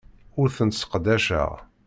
Ur 0.41 0.47
tent-sseqdaceɣ. 0.55 1.51